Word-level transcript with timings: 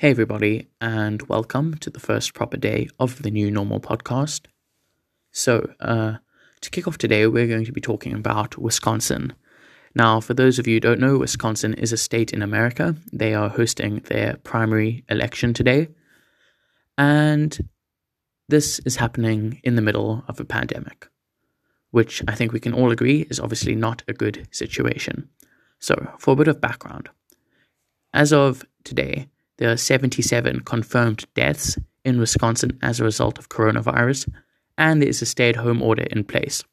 Hey, 0.00 0.10
everybody, 0.10 0.68
and 0.80 1.22
welcome 1.22 1.74
to 1.78 1.90
the 1.90 1.98
first 1.98 2.32
proper 2.32 2.56
day 2.56 2.88
of 3.00 3.20
the 3.22 3.32
new 3.32 3.50
normal 3.50 3.80
podcast. 3.80 4.46
So, 5.32 5.72
uh, 5.80 6.18
to 6.60 6.70
kick 6.70 6.86
off 6.86 6.98
today, 6.98 7.26
we're 7.26 7.48
going 7.48 7.64
to 7.64 7.72
be 7.72 7.80
talking 7.80 8.12
about 8.12 8.56
Wisconsin. 8.56 9.32
Now, 9.96 10.20
for 10.20 10.34
those 10.34 10.60
of 10.60 10.68
you 10.68 10.74
who 10.74 10.80
don't 10.80 11.00
know, 11.00 11.18
Wisconsin 11.18 11.74
is 11.74 11.92
a 11.92 11.96
state 11.96 12.32
in 12.32 12.42
America. 12.42 12.94
They 13.12 13.34
are 13.34 13.48
hosting 13.48 13.96
their 14.04 14.36
primary 14.44 15.02
election 15.08 15.52
today, 15.52 15.88
and 16.96 17.58
this 18.48 18.78
is 18.86 18.94
happening 18.94 19.60
in 19.64 19.74
the 19.74 19.82
middle 19.82 20.22
of 20.28 20.38
a 20.38 20.44
pandemic, 20.44 21.08
which 21.90 22.22
I 22.28 22.36
think 22.36 22.52
we 22.52 22.60
can 22.60 22.72
all 22.72 22.92
agree 22.92 23.26
is 23.30 23.40
obviously 23.40 23.74
not 23.74 24.04
a 24.06 24.12
good 24.12 24.46
situation. 24.52 25.28
So, 25.80 26.12
for 26.20 26.34
a 26.34 26.36
bit 26.36 26.46
of 26.46 26.60
background, 26.60 27.08
as 28.14 28.32
of 28.32 28.64
today, 28.84 29.26
there 29.58 29.70
are 29.70 29.76
77 29.76 30.60
confirmed 30.60 31.26
deaths 31.34 31.78
in 32.04 32.18
Wisconsin 32.18 32.78
as 32.80 32.98
a 32.98 33.04
result 33.04 33.38
of 33.38 33.48
coronavirus, 33.48 34.32
and 34.76 35.02
there 35.02 35.08
is 35.08 35.20
a 35.20 35.26
stay 35.26 35.50
at 35.50 35.56
home 35.56 35.82
order 35.82 36.04
in 36.04 36.24
place. 36.24 36.64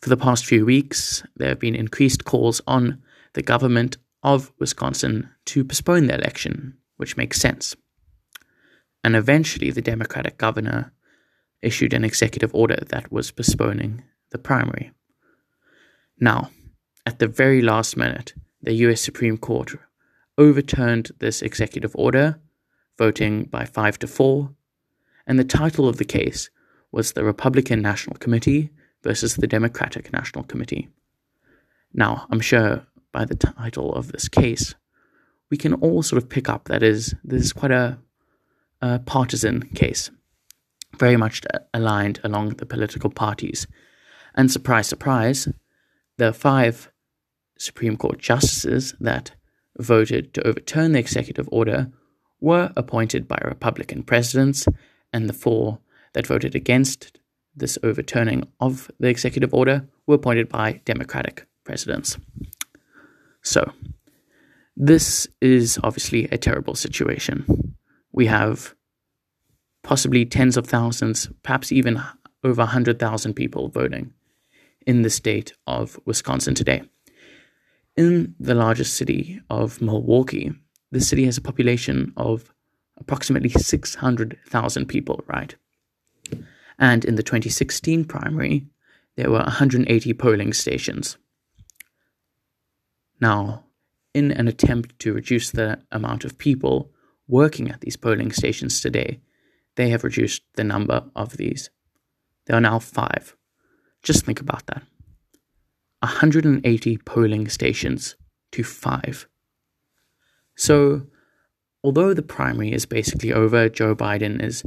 For 0.00 0.10
the 0.10 0.16
past 0.16 0.44
few 0.44 0.64
weeks, 0.64 1.24
there 1.36 1.48
have 1.48 1.58
been 1.58 1.74
increased 1.74 2.24
calls 2.24 2.60
on 2.66 3.02
the 3.32 3.42
government 3.42 3.96
of 4.22 4.52
Wisconsin 4.58 5.28
to 5.46 5.64
postpone 5.64 6.06
the 6.06 6.14
election, 6.14 6.76
which 6.96 7.16
makes 7.16 7.40
sense. 7.40 7.74
And 9.02 9.16
eventually, 9.16 9.70
the 9.70 9.82
Democratic 9.82 10.36
governor 10.36 10.92
issued 11.62 11.92
an 11.92 12.04
executive 12.04 12.54
order 12.54 12.78
that 12.88 13.10
was 13.10 13.30
postponing 13.30 14.04
the 14.30 14.38
primary. 14.38 14.92
Now, 16.18 16.50
at 17.06 17.18
the 17.18 17.26
very 17.26 17.62
last 17.62 17.96
minute, 17.96 18.34
the 18.60 18.74
US 18.74 19.00
Supreme 19.00 19.38
Court 19.38 19.74
overturned 20.38 21.12
this 21.18 21.42
executive 21.42 21.94
order, 21.94 22.38
voting 22.98 23.44
by 23.44 23.64
5 23.64 23.98
to 24.00 24.06
4, 24.06 24.50
and 25.26 25.38
the 25.38 25.44
title 25.44 25.88
of 25.88 25.96
the 25.96 26.04
case 26.04 26.50
was 26.92 27.12
the 27.12 27.24
Republican 27.24 27.82
National 27.82 28.16
Committee 28.16 28.70
versus 29.02 29.36
the 29.36 29.46
Democratic 29.46 30.12
National 30.12 30.44
Committee. 30.44 30.88
Now, 31.92 32.26
I'm 32.30 32.40
sure 32.40 32.86
by 33.12 33.24
the 33.24 33.34
title 33.34 33.94
of 33.94 34.12
this 34.12 34.28
case, 34.28 34.74
we 35.50 35.56
can 35.56 35.74
all 35.74 36.02
sort 36.02 36.22
of 36.22 36.28
pick 36.28 36.48
up 36.48 36.64
that 36.64 36.82
is 36.82 37.14
this 37.24 37.42
is 37.42 37.52
quite 37.52 37.70
a, 37.70 37.98
a 38.80 38.98
partisan 38.98 39.62
case, 39.74 40.10
very 40.98 41.16
much 41.16 41.42
aligned 41.72 42.20
along 42.24 42.50
the 42.50 42.66
political 42.66 43.10
parties. 43.10 43.66
And 44.34 44.50
surprise, 44.50 44.88
surprise, 44.88 45.48
the 46.18 46.32
five 46.32 46.90
Supreme 47.58 47.96
Court 47.96 48.18
justices 48.18 48.94
that 49.00 49.32
voted 49.78 50.34
to 50.34 50.46
overturn 50.46 50.92
the 50.92 50.98
executive 50.98 51.48
order 51.52 51.90
were 52.40 52.72
appointed 52.76 53.26
by 53.26 53.38
Republican 53.44 54.02
presidents, 54.02 54.66
and 55.12 55.28
the 55.28 55.32
four 55.32 55.78
that 56.12 56.26
voted 56.26 56.54
against 56.54 57.18
this 57.54 57.78
overturning 57.82 58.46
of 58.60 58.90
the 59.00 59.08
executive 59.08 59.54
order 59.54 59.86
were 60.06 60.16
appointed 60.16 60.48
by 60.48 60.80
Democratic 60.84 61.46
presidents. 61.64 62.18
So, 63.42 63.72
this 64.76 65.26
is 65.40 65.78
obviously 65.82 66.24
a 66.26 66.38
terrible 66.38 66.74
situation. 66.74 67.74
We 68.12 68.26
have 68.26 68.74
possibly 69.82 70.26
tens 70.26 70.56
of 70.56 70.66
thousands, 70.66 71.30
perhaps 71.42 71.72
even 71.72 72.02
over 72.44 72.62
100,000 72.62 73.34
people 73.34 73.68
voting 73.68 74.12
in 74.86 75.02
the 75.02 75.10
state 75.10 75.52
of 75.66 75.98
Wisconsin 76.04 76.54
today. 76.54 76.82
In 77.96 78.34
the 78.38 78.54
largest 78.54 78.94
city 78.94 79.40
of 79.48 79.80
Milwaukee, 79.80 80.52
the 80.90 81.00
city 81.00 81.24
has 81.24 81.38
a 81.38 81.42
population 81.42 82.12
of 82.16 82.52
approximately 82.98 83.48
600,000 83.48 84.86
people, 84.86 85.24
right? 85.26 85.54
And 86.78 87.04
in 87.04 87.14
the 87.14 87.22
2016 87.22 88.04
primary, 88.04 88.66
there 89.16 89.30
were 89.30 89.38
180 89.38 90.12
polling 90.14 90.52
stations. 90.52 91.16
Now, 93.18 93.64
in 94.12 94.30
an 94.30 94.46
attempt 94.46 94.98
to 95.00 95.14
reduce 95.14 95.50
the 95.50 95.78
amount 95.90 96.24
of 96.24 96.36
people 96.36 96.90
working 97.28 97.70
at 97.70 97.80
these 97.80 97.96
polling 97.96 98.30
stations 98.30 98.80
today, 98.80 99.20
they 99.76 99.88
have 99.88 100.04
reduced 100.04 100.42
the 100.54 100.64
number 100.64 101.04
of 101.14 101.38
these. 101.38 101.70
There 102.44 102.56
are 102.56 102.60
now 102.60 102.78
five. 102.78 103.36
Just 104.02 104.26
think 104.26 104.40
about 104.40 104.66
that. 104.66 104.82
180 106.06 106.98
polling 106.98 107.48
stations 107.48 108.16
to 108.52 108.62
five. 108.62 109.26
So, 110.54 111.06
although 111.82 112.14
the 112.14 112.22
primary 112.22 112.72
is 112.72 112.86
basically 112.86 113.32
over, 113.32 113.68
Joe 113.68 113.94
Biden 113.94 114.42
is 114.42 114.64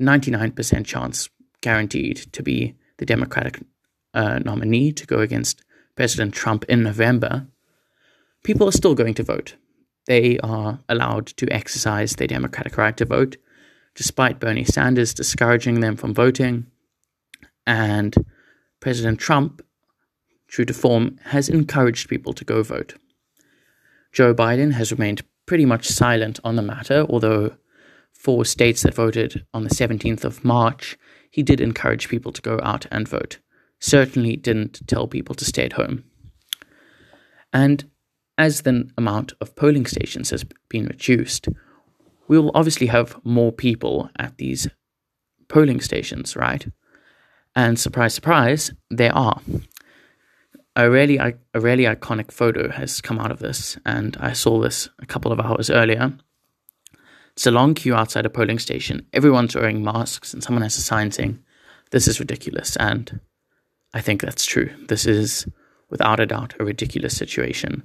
99% 0.00 0.86
chance 0.86 1.28
guaranteed 1.60 2.16
to 2.32 2.42
be 2.42 2.74
the 2.96 3.06
Democratic 3.06 3.60
uh, 4.14 4.38
nominee 4.38 4.92
to 4.92 5.06
go 5.06 5.20
against 5.20 5.62
President 5.94 6.32
Trump 6.34 6.64
in 6.68 6.82
November, 6.82 7.46
people 8.44 8.68
are 8.68 8.72
still 8.72 8.94
going 8.94 9.14
to 9.14 9.22
vote. 9.22 9.56
They 10.06 10.38
are 10.38 10.80
allowed 10.88 11.26
to 11.38 11.52
exercise 11.52 12.14
their 12.14 12.28
democratic 12.28 12.78
right 12.78 12.96
to 12.96 13.04
vote, 13.04 13.36
despite 13.94 14.40
Bernie 14.40 14.64
Sanders 14.64 15.12
discouraging 15.12 15.80
them 15.80 15.96
from 15.96 16.14
voting. 16.14 16.66
And 17.66 18.14
President 18.80 19.18
Trump 19.18 19.60
true 20.48 20.64
to 20.64 20.74
form, 20.74 21.18
has 21.26 21.48
encouraged 21.48 22.08
people 22.08 22.32
to 22.32 22.44
go 22.44 22.62
vote. 22.62 22.94
Joe 24.12 24.34
Biden 24.34 24.72
has 24.72 24.90
remained 24.90 25.22
pretty 25.46 25.64
much 25.64 25.88
silent 25.88 26.40
on 26.42 26.56
the 26.56 26.62
matter, 26.62 27.06
although 27.08 27.56
for 28.12 28.44
states 28.44 28.82
that 28.82 28.94
voted 28.94 29.46
on 29.54 29.64
the 29.64 29.70
17th 29.70 30.24
of 30.24 30.44
March, 30.44 30.98
he 31.30 31.42
did 31.42 31.60
encourage 31.60 32.08
people 32.08 32.32
to 32.32 32.42
go 32.42 32.58
out 32.62 32.86
and 32.90 33.06
vote. 33.06 33.38
Certainly 33.78 34.36
didn't 34.36 34.86
tell 34.88 35.06
people 35.06 35.34
to 35.36 35.44
stay 35.44 35.64
at 35.64 35.74
home. 35.74 36.04
And 37.52 37.88
as 38.36 38.62
the 38.62 38.90
amount 38.96 39.34
of 39.40 39.54
polling 39.54 39.86
stations 39.86 40.30
has 40.30 40.44
been 40.68 40.86
reduced, 40.86 41.48
we 42.26 42.38
will 42.38 42.52
obviously 42.54 42.88
have 42.88 43.16
more 43.24 43.52
people 43.52 44.10
at 44.18 44.36
these 44.38 44.68
polling 45.48 45.80
stations, 45.80 46.36
right? 46.36 46.66
And 47.54 47.78
surprise, 47.78 48.14
surprise, 48.14 48.72
there 48.90 49.14
are 49.14 49.40
a 50.78 50.88
really 50.88 51.18
a 51.18 51.34
really 51.54 51.84
iconic 51.84 52.30
photo 52.30 52.70
has 52.70 53.00
come 53.00 53.18
out 53.18 53.32
of 53.32 53.40
this, 53.40 53.76
and 53.84 54.16
I 54.20 54.32
saw 54.32 54.60
this 54.60 54.88
a 55.00 55.06
couple 55.06 55.32
of 55.32 55.40
hours 55.40 55.70
earlier. 55.70 56.12
It's 57.32 57.46
a 57.46 57.50
long 57.50 57.74
queue 57.74 57.94
outside 57.94 58.24
a 58.24 58.30
polling 58.30 58.60
station. 58.60 59.04
Everyone's 59.12 59.56
wearing 59.56 59.82
masks, 59.82 60.32
and 60.32 60.42
someone 60.42 60.62
has 60.62 60.78
a 60.78 60.80
sign 60.80 61.10
saying, 61.10 61.40
"This 61.90 62.06
is 62.06 62.20
ridiculous." 62.20 62.76
And 62.76 63.20
I 63.92 64.00
think 64.00 64.22
that's 64.22 64.46
true. 64.46 64.70
This 64.86 65.04
is, 65.04 65.48
without 65.90 66.20
a 66.20 66.26
doubt, 66.26 66.54
a 66.60 66.64
ridiculous 66.64 67.16
situation. 67.16 67.82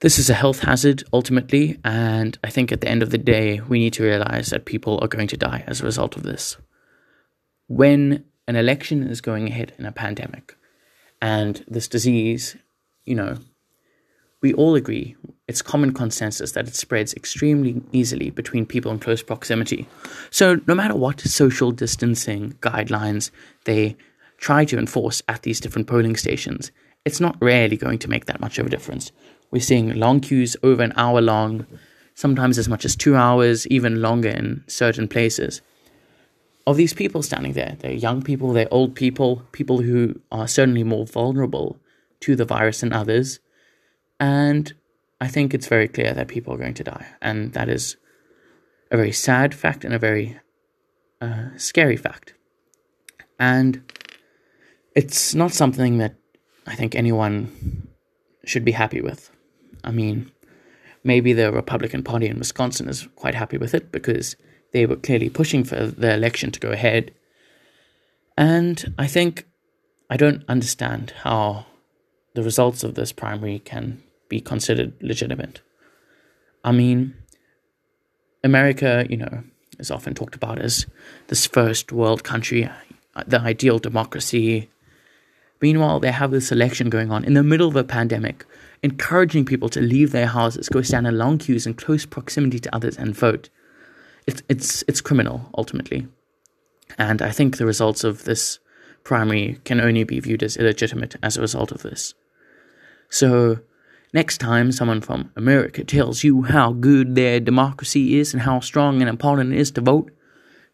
This 0.00 0.18
is 0.18 0.28
a 0.28 0.34
health 0.34 0.60
hazard 0.60 1.04
ultimately, 1.10 1.78
and 1.82 2.38
I 2.44 2.50
think 2.50 2.70
at 2.70 2.82
the 2.82 2.88
end 2.88 3.02
of 3.02 3.10
the 3.10 3.18
day, 3.18 3.60
we 3.60 3.78
need 3.78 3.94
to 3.94 4.02
realize 4.02 4.50
that 4.50 4.66
people 4.66 4.98
are 5.00 5.08
going 5.08 5.28
to 5.28 5.38
die 5.38 5.64
as 5.66 5.80
a 5.80 5.86
result 5.86 6.16
of 6.16 6.22
this. 6.22 6.58
When 7.66 8.24
an 8.46 8.56
election 8.56 9.04
is 9.04 9.22
going 9.22 9.48
ahead 9.48 9.72
in 9.78 9.86
a 9.86 9.92
pandemic, 9.92 10.54
and 11.26 11.64
this 11.66 11.88
disease, 11.88 12.56
you 13.04 13.16
know, 13.16 13.38
we 14.42 14.54
all 14.54 14.76
agree 14.76 15.16
it's 15.48 15.60
common 15.60 15.92
consensus 15.92 16.52
that 16.52 16.68
it 16.68 16.76
spreads 16.76 17.14
extremely 17.14 17.82
easily 17.90 18.30
between 18.30 18.64
people 18.64 18.92
in 18.92 19.00
close 19.00 19.24
proximity. 19.24 19.88
So, 20.30 20.60
no 20.68 20.74
matter 20.76 20.94
what 20.94 21.20
social 21.20 21.72
distancing 21.72 22.52
guidelines 22.60 23.32
they 23.64 23.96
try 24.38 24.64
to 24.66 24.78
enforce 24.78 25.20
at 25.26 25.42
these 25.42 25.58
different 25.58 25.88
polling 25.88 26.14
stations, 26.14 26.70
it's 27.04 27.20
not 27.20 27.36
really 27.40 27.76
going 27.76 27.98
to 28.00 28.10
make 28.10 28.26
that 28.26 28.40
much 28.40 28.60
of 28.60 28.66
a 28.66 28.70
difference. 28.70 29.10
We're 29.50 29.70
seeing 29.70 29.98
long 29.98 30.20
queues 30.20 30.56
over 30.62 30.84
an 30.84 30.92
hour 30.96 31.20
long, 31.20 31.66
sometimes 32.14 32.56
as 32.56 32.68
much 32.68 32.84
as 32.84 32.94
two 32.94 33.16
hours, 33.16 33.66
even 33.66 34.00
longer 34.00 34.28
in 34.28 34.62
certain 34.68 35.08
places 35.08 35.60
of 36.66 36.76
these 36.76 36.92
people 36.92 37.22
standing 37.22 37.52
there. 37.52 37.76
They're 37.78 37.92
young 37.92 38.22
people, 38.22 38.52
they're 38.52 38.72
old 38.72 38.94
people, 38.94 39.42
people 39.52 39.82
who 39.82 40.20
are 40.32 40.48
certainly 40.48 40.82
more 40.82 41.06
vulnerable 41.06 41.80
to 42.20 42.34
the 42.34 42.44
virus 42.44 42.80
than 42.80 42.92
others. 42.92 43.38
And 44.18 44.72
I 45.20 45.28
think 45.28 45.54
it's 45.54 45.68
very 45.68 45.88
clear 45.88 46.12
that 46.12 46.28
people 46.28 46.52
are 46.54 46.58
going 46.58 46.74
to 46.74 46.84
die. 46.84 47.06
And 47.22 47.52
that 47.52 47.68
is 47.68 47.96
a 48.90 48.96
very 48.96 49.12
sad 49.12 49.54
fact 49.54 49.84
and 49.84 49.94
a 49.94 49.98
very 49.98 50.40
uh, 51.20 51.50
scary 51.56 51.96
fact. 51.96 52.34
And 53.38 53.92
it's 54.94 55.34
not 55.34 55.52
something 55.52 55.98
that 55.98 56.16
I 56.66 56.74
think 56.74 56.94
anyone 56.94 57.88
should 58.44 58.64
be 58.64 58.72
happy 58.72 59.00
with. 59.00 59.30
I 59.84 59.90
mean, 59.92 60.32
maybe 61.04 61.32
the 61.32 61.52
Republican 61.52 62.02
Party 62.02 62.26
in 62.26 62.38
Wisconsin 62.38 62.88
is 62.88 63.06
quite 63.14 63.34
happy 63.34 63.58
with 63.58 63.74
it 63.74 63.92
because 63.92 64.36
they 64.76 64.84
were 64.84 64.96
clearly 64.96 65.30
pushing 65.30 65.64
for 65.64 65.86
the 65.86 66.12
election 66.12 66.50
to 66.50 66.60
go 66.60 66.70
ahead. 66.70 67.10
And 68.36 68.94
I 68.98 69.06
think 69.06 69.46
I 70.10 70.18
don't 70.18 70.44
understand 70.50 71.14
how 71.24 71.64
the 72.34 72.42
results 72.42 72.84
of 72.84 72.94
this 72.94 73.10
primary 73.10 73.58
can 73.60 74.02
be 74.28 74.38
considered 74.38 74.92
legitimate. 75.00 75.62
I 76.62 76.72
mean, 76.72 77.14
America, 78.44 79.06
you 79.08 79.16
know, 79.16 79.44
is 79.78 79.90
often 79.90 80.12
talked 80.12 80.34
about 80.34 80.58
as 80.58 80.86
this 81.28 81.46
first 81.46 81.90
world 81.90 82.22
country, 82.22 82.66
uh, 82.66 83.24
the 83.26 83.40
ideal 83.40 83.78
democracy. 83.78 84.68
Meanwhile, 85.62 86.00
they 86.00 86.12
have 86.12 86.32
this 86.32 86.52
election 86.52 86.90
going 86.90 87.10
on 87.10 87.24
in 87.24 87.32
the 87.32 87.42
middle 87.42 87.68
of 87.68 87.76
a 87.76 87.84
pandemic, 87.98 88.44
encouraging 88.82 89.46
people 89.46 89.70
to 89.70 89.80
leave 89.80 90.12
their 90.12 90.26
houses, 90.26 90.68
go 90.68 90.82
stand 90.82 91.06
in 91.06 91.16
long 91.16 91.38
queues 91.38 91.66
in 91.66 91.72
close 91.72 92.04
proximity 92.04 92.58
to 92.58 92.74
others, 92.74 92.98
and 92.98 93.16
vote. 93.16 93.48
It's 94.26 94.42
it's 94.48 94.84
it's 94.88 95.00
criminal 95.00 95.50
ultimately, 95.56 96.08
and 96.98 97.22
I 97.22 97.30
think 97.30 97.56
the 97.56 97.66
results 97.66 98.04
of 98.04 98.24
this 98.24 98.58
primary 99.04 99.60
can 99.64 99.80
only 99.80 100.04
be 100.04 100.18
viewed 100.20 100.42
as 100.42 100.56
illegitimate 100.56 101.16
as 101.22 101.36
a 101.36 101.40
result 101.40 101.70
of 101.70 101.82
this. 101.82 102.14
So 103.08 103.60
Next 104.16 104.38
time 104.38 104.72
someone 104.72 105.02
from 105.02 105.30
America 105.36 105.84
tells 105.84 106.24
you 106.24 106.44
how 106.44 106.72
good 106.72 107.14
their 107.14 107.38
democracy 107.38 108.18
is 108.18 108.32
and 108.32 108.42
how 108.42 108.60
strong 108.60 109.02
and 109.02 109.10
important 109.10 109.52
it 109.52 109.58
is 109.58 109.70
to 109.72 109.82
vote, 109.82 110.10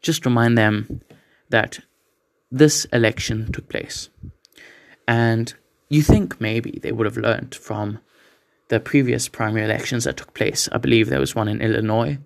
just 0.00 0.24
remind 0.24 0.56
them 0.56 1.00
that 1.48 1.80
this 2.52 2.84
election 2.92 3.50
took 3.50 3.68
place. 3.68 4.10
And 5.08 5.52
you 5.88 6.02
think 6.02 6.40
maybe 6.40 6.78
they 6.80 6.92
would 6.92 7.06
have 7.06 7.16
learned 7.16 7.56
from 7.56 7.98
the 8.68 8.78
previous 8.78 9.28
primary 9.28 9.64
elections 9.64 10.04
that 10.04 10.18
took 10.18 10.34
place. 10.34 10.68
I 10.70 10.78
believe 10.78 11.08
there 11.08 11.18
was 11.18 11.34
one 11.34 11.48
in 11.48 11.60
Illinois, 11.60 12.18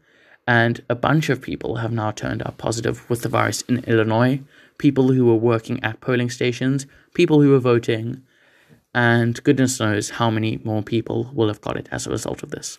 and 0.46 0.82
a 0.88 0.94
bunch 0.94 1.28
of 1.28 1.42
people 1.42 1.76
have 1.76 1.92
now 1.92 2.10
turned 2.10 2.42
up 2.42 2.56
positive 2.58 3.08
with 3.10 3.22
the 3.22 3.28
virus 3.28 3.62
in 3.62 3.84
Illinois. 3.84 4.40
People 4.78 5.12
who 5.12 5.26
were 5.26 5.34
working 5.34 5.82
at 5.82 6.00
polling 6.00 6.30
stations, 6.30 6.86
people 7.14 7.40
who 7.40 7.50
were 7.50 7.58
voting, 7.58 8.22
and 8.94 9.42
goodness 9.42 9.80
knows 9.80 10.10
how 10.10 10.30
many 10.30 10.60
more 10.64 10.82
people 10.82 11.30
will 11.34 11.48
have 11.48 11.60
got 11.60 11.76
it 11.76 11.88
as 11.90 12.06
a 12.06 12.10
result 12.10 12.42
of 12.42 12.50
this. 12.50 12.78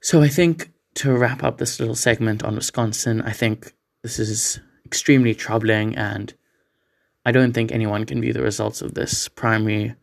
So 0.00 0.22
I 0.22 0.28
think 0.28 0.72
to 0.94 1.16
wrap 1.16 1.44
up 1.44 1.58
this 1.58 1.78
little 1.78 1.94
segment 1.94 2.42
on 2.42 2.56
Wisconsin, 2.56 3.22
I 3.22 3.32
think 3.32 3.72
this 4.02 4.18
is 4.18 4.60
extremely 4.84 5.34
troubling, 5.34 5.96
and 5.96 6.34
I 7.24 7.32
don't 7.32 7.52
think 7.52 7.70
anyone 7.70 8.04
can 8.04 8.20
view 8.20 8.32
the 8.32 8.42
results 8.42 8.82
of 8.82 8.94
this 8.94 9.28
primary 9.28 9.94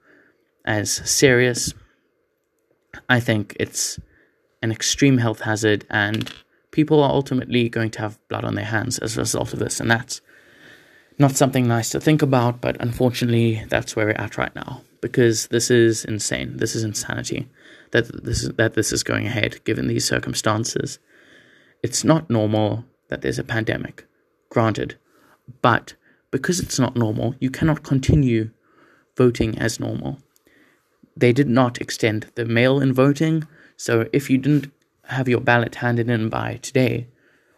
as 0.65 0.91
serious. 1.09 1.73
I 3.07 3.19
think 3.19 3.55
it's 3.59 3.99
an 4.61 4.71
extreme 4.71 5.17
health 5.17 5.41
hazard, 5.41 5.85
and 5.89 6.31
people 6.71 7.03
are 7.03 7.11
ultimately 7.11 7.69
going 7.69 7.91
to 7.91 7.99
have 8.01 8.19
blood 8.27 8.45
on 8.45 8.55
their 8.55 8.65
hands 8.65 8.99
as 8.99 9.17
a 9.17 9.21
result 9.21 9.53
of 9.53 9.59
this, 9.59 9.79
and 9.79 9.89
that's 9.89 10.21
not 11.17 11.35
something 11.35 11.67
nice 11.67 11.89
to 11.89 11.99
think 11.99 12.21
about, 12.21 12.61
but 12.61 12.77
unfortunately, 12.79 13.65
that's 13.67 13.95
where 13.95 14.05
we're 14.05 14.13
at 14.13 14.37
right 14.37 14.55
now. 14.55 14.81
Because 15.01 15.47
this 15.47 15.71
is 15.71 16.03
insane. 16.03 16.57
This 16.57 16.75
is 16.75 16.83
insanity 16.83 17.47
that 17.91 18.23
this 18.23 18.43
is, 18.43 18.49
that 18.53 18.73
this 18.73 18.91
is 18.91 19.03
going 19.03 19.25
ahead 19.25 19.63
given 19.63 19.87
these 19.87 20.05
circumstances. 20.05 20.99
It's 21.83 22.03
not 22.03 22.29
normal 22.29 22.85
that 23.07 23.21
there's 23.21 23.39
a 23.39 23.43
pandemic, 23.43 24.05
granted, 24.49 24.97
but 25.61 25.93
because 26.31 26.59
it's 26.59 26.79
not 26.79 26.95
normal, 26.95 27.35
you 27.39 27.49
cannot 27.49 27.83
continue 27.83 28.51
voting 29.17 29.57
as 29.57 29.79
normal. 29.79 30.19
They 31.15 31.33
did 31.33 31.49
not 31.49 31.81
extend 31.81 32.31
the 32.35 32.45
mail 32.45 32.79
in 32.79 32.93
voting, 32.93 33.47
so 33.79 34.09
if 34.11 34.29
you 34.29 34.37
didn't 34.37 34.73
have 35.05 35.29
your 35.29 35.39
ballot 35.39 35.75
handed 35.75 36.09
in 36.09 36.27
by 36.27 36.59
today, 36.61 37.07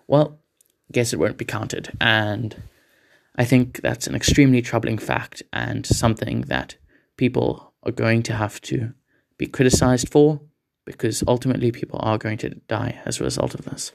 well, 0.07 0.37
guess 0.91 1.13
it 1.13 1.19
won't 1.19 1.37
be 1.37 1.45
counted. 1.45 1.91
And 1.99 2.61
I 3.35 3.43
think 3.43 3.81
that's 3.81 4.05
an 4.05 4.13
extremely 4.13 4.61
troubling 4.61 4.99
fact 4.99 5.41
and 5.51 5.83
something 5.83 6.41
that 6.41 6.75
people 7.17 7.73
are 7.81 7.91
going 7.91 8.21
to 8.23 8.33
have 8.33 8.61
to 8.61 8.93
be 9.39 9.47
criticized 9.47 10.09
for 10.09 10.39
because 10.85 11.23
ultimately 11.27 11.71
people 11.71 11.99
are 12.03 12.19
going 12.19 12.37
to 12.37 12.49
die 12.67 13.01
as 13.03 13.19
a 13.19 13.23
result 13.23 13.55
of 13.55 13.65
this. 13.65 13.91